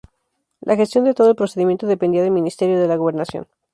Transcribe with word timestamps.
La 0.61 0.75
gestión 0.75 1.03
de 1.05 1.13
todo 1.13 1.29
el 1.29 1.35
procedimiento 1.35 1.85
dependía 1.85 2.23
del 2.23 2.31
Ministerio 2.31 2.79
de 2.79 2.87
la 2.87 2.95
Gobernación. 2.95 3.45